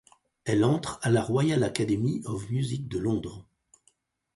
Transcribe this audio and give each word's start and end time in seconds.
Elle 0.45 0.63
entre 0.63 0.97
à 1.03 1.11
la 1.11 1.21
Royal 1.21 1.61
Academy 1.63 2.23
of 2.25 2.49
Music 2.49 2.87
de 2.87 2.97
Londres. 2.97 3.45